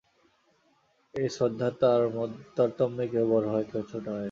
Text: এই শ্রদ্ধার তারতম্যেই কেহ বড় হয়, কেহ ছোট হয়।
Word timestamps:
এই 1.13 1.27
শ্রদ্ধার 1.35 1.73
তারতম্যেই 2.57 3.09
কেহ 3.11 3.23
বড় 3.31 3.45
হয়, 3.53 3.65
কেহ 3.69 3.81
ছোট 3.91 4.05
হয়। 4.07 4.19